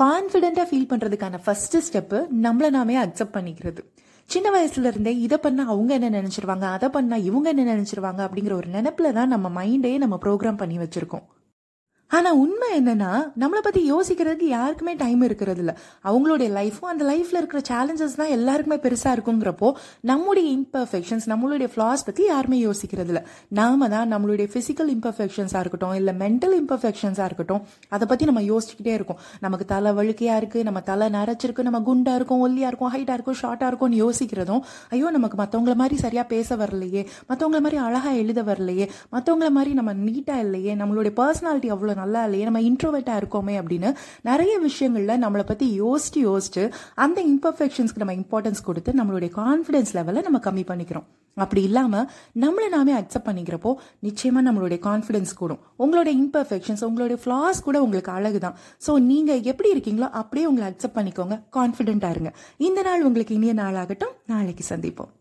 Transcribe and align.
கான்ஃபிடென்ட்டாக 0.00 0.66
ஃபீல் 0.70 0.90
பண்ணுறதுக்கான 0.90 1.38
first 1.46 1.80
step 1.86 2.18
நம்மளை 2.42 2.70
நாமே 2.70 2.96
அக்செப்ட் 2.96 3.36
பண்ணிக்கிறது. 3.36 3.82
சின்ன 4.24 4.48
வயசுல 4.54 4.84
இருந்தே 4.84 5.18
இதை 5.18 5.38
பண்ணால் 5.42 5.72
அவங்க 5.72 5.94
என்ன 5.94 6.10
நினைச்சிருவாங்க? 6.10 6.66
அதை 6.76 6.88
பண்ணால் 6.88 7.24
இவங்க 7.24 7.48
என்ன 7.48 7.74
நினைச்சிருவாங்க? 7.74 8.20
அப்படிங்கிற 8.26 8.52
ஒரு 8.52 8.68
நினப்பில் 8.68 9.12
தான் 9.12 9.28
நம்ம 9.28 9.62
மைண்டே 9.62 9.98
நம்ம 9.98 10.18
ப்ரோக்ராம் 10.22 10.56
பண்ணி 10.56 10.78
வச்சிருக்கோம். 10.78 11.26
ஆனா 12.10 12.32
உண்மை 12.34 12.80
என்னன்னா 12.80 13.08
நம்மளை 13.38 13.58
பத்தி 13.62 13.92
யோசிக்கிறதுக்கு 13.92 14.46
யாருக்குமே 14.48 14.94
டைம் 14.94 15.22
இருக்கிறது 15.22 15.58
இல்ல 15.58 15.72
அவங்களுடைய 16.04 16.48
லைஃப்பும் 16.50 16.90
அந்த 16.90 17.04
லைஃப்ல 17.04 17.36
இருக்கிற 17.36 17.60
சேலஞ்சஸ் 17.68 18.14
தான் 18.14 18.28
எல்லாருக்குமே 18.28 18.76
பெருசா 18.76 19.10
இருக்குங்கிறப்போ 19.12 19.68
நம்முடைய 20.00 20.46
இம்பர்ஃபெக்ஷன்ஸ் 20.56 21.26
நம்மளுடைய 21.26 21.68
ஃபிளாஸ் 21.74 22.04
பத்தி 22.06 22.24
யாருமே 22.24 22.66
யோசிக்கிறது 22.66 23.06
இல்ல 23.06 23.20
நாம 23.48 23.88
தான் 23.88 24.12
நம்மளுடைய 24.12 24.48
பிசிக்கல் 24.52 24.90
இம்பர்ஃபெக்ஷன்ஸா 24.92 25.58
இருக்கட்டும் 25.58 25.94
இல்ல 25.94 26.12
மென்டல் 26.12 26.56
இம்பர்ஃபெக்ஷன்ஸா 26.60 27.24
இருக்கட்டும் 27.24 27.62
அதை 27.88 28.08
பத்தி 28.08 28.24
நம்ம 28.24 28.40
யோசிச்சுக்கிட்டே 28.42 28.94
இருக்கோம். 28.94 29.18
நமக்கு 29.40 29.64
தலை 29.64 29.92
வழுக்கையா 29.92 30.36
இருக்கு 30.36 30.64
நம்ம 30.64 30.80
தலை 30.80 31.08
நரைச்சிருக்கு 31.08 31.62
நம்ம 31.62 31.80
குண்டா 31.80 32.14
இருக்கும் 32.14 32.48
ஒல்லியா 32.48 32.66
இருக்கும் 32.66 32.92
ஹைட்டா 32.92 33.12
இருக்கும் 33.12 33.38
ஷார்ட்டா 33.42 33.66
இருக்கும்னு 33.66 34.00
யோசிக்கிறதும் 34.04 34.62
ஐயோ 34.90 35.10
நமக்கு 35.10 35.42
மத்தவங்கள 35.42 35.74
மாதிரி 35.74 35.96
சரியா 35.96 36.22
பேச 36.28 36.56
வரலையே 36.56 37.02
மத்தவங்கள 37.28 37.60
மாதிரி 37.60 37.76
அழகா 37.76 38.10
எழுத 38.14 38.42
வரலையே 38.42 38.86
மத்தவங்கள 39.12 39.50
மாதிரி 39.50 39.74
நம்ம 39.74 39.94
நீட்டா 40.04 40.38
இல்லையே 40.38 40.74
நம்மளுடைய 40.74 41.14
பர்சனாலிட்டி 41.16 41.70
அவ்வளவு 41.96 42.04
நல்லா 42.06 42.22
இல்லையே 42.26 42.46
நம்ம 42.46 42.60
இன்ட்ரோவேட்டாக 42.68 43.20
இருக்கோமே 43.20 43.54
அப்படின்னு 43.60 43.90
நிறைய 44.28 44.54
விஷயங்களில் 44.68 45.22
நம்மளை 45.24 45.44
பற்றி 45.50 45.66
யோசிச்சு 45.82 46.20
யோசிச்சு 46.28 46.64
அந்த 47.04 47.18
இம்பர்ஃபெக்ஷன்ஸ்க்கு 47.34 48.02
நம்ம 48.02 48.14
இம்பார்ட்டன்ஸ் 48.22 48.66
கொடுத்து 48.68 48.90
நம்மளுடைய 49.00 49.30
கான்ஃபிடன்ஸ் 49.42 49.92
லெவலை 49.98 50.22
நம்ம 50.26 50.40
கம்மி 50.46 50.64
பண்ணிக்கிறோம். 50.70 51.06
அப்படி 51.36 51.62
இல்லாமல் 51.68 52.06
நம்மளை 52.42 52.68
நாமே 52.74 52.92
அக்செப்ட் 53.00 53.28
பண்ணிக்கிறப்போ 53.28 53.70
நிச்சயமாக 54.06 54.44
நம்மளுடைய 54.46 54.78
கான்ஃபிடன்ஸ் 54.88 55.32
கூடும். 55.40 55.60
உங்களுடைய 55.84 56.14
இம்பர்ஃபெக்ஷன்ஸ் 56.22 56.84
உங்களுடைய 56.88 57.18
ஃப்ளாஸ் 57.24 57.64
கூட 57.66 57.76
உங்களுக்கு 57.86 58.12
அழகு 58.18 58.40
தான் 58.46 58.56
ஸோ 58.86 58.94
நீங்கள் 59.10 59.44
எப்படி 59.52 59.70
இருக்கீங்களோ 59.74 60.08
அப்படியே 60.22 60.48
உங்களை 60.52 60.66
அக்செப்ட் 60.70 60.98
பண்ணிக்கோங்க 60.98 61.38
கான்ஃபிடென்ட்டாக 61.58 62.16
இருங்க. 62.16 62.32
இந்த 62.68 62.82
நாள் 62.88 63.06
உங்களுக்கு 63.10 63.36
இனிய 63.38 63.54
நாளாகட்டும். 63.62 64.16
நாளைக்கு 64.34 64.66
சந்திப்போம். 64.72 65.12